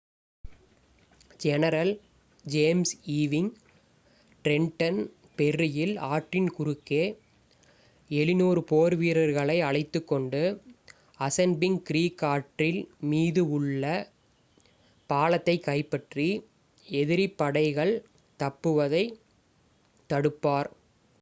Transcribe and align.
general 1.39 1.91
James 2.45 2.93
Ewing 3.15 3.49
Trenton 4.45 4.97
ஃபெர்ரியில் 5.33 5.93
ஆற்றின் 6.09 6.49
குறுக்கே 6.49 7.03
700 8.09 8.63
போர் 8.63 8.95
வீரர்களை 8.95 9.57
அழைத்துக் 9.61 10.07
கொண்டு 10.07 10.41
அசன்பிங்க் 11.19 11.83
க்ரீக் 11.89 12.25
ஆற்றின் 12.25 12.81
மீது 13.05 13.43
உள்ள 13.49 13.83
பாலத்தைக் 15.09 15.63
கைப்பற்றி 15.63 16.29
எதிரிப் 16.87 17.37
படைகள் 17.37 17.93
தப்புவதைத் 18.39 19.15
தடுப்பார் 20.09 20.71